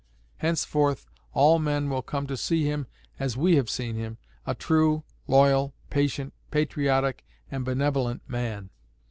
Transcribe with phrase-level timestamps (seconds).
[0.37, 2.87] Henceforth all men will come to see him
[3.19, 8.71] as we have seen him a true, loyal, patient, patriotic, and benevolent man.